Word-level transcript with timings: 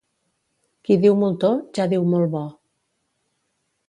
Qui 0.87 0.95
diu 1.03 1.17
moltó 1.23 1.51
ja 1.79 1.85
diu 1.91 2.07
molt 2.13 2.31
bo. 2.37 2.41